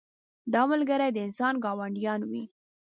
دا 0.53 0.61
ملګري 0.71 1.09
د 1.13 1.17
انسان 1.27 1.53
ګاونډیان 1.63 2.21
وي. 2.29 2.43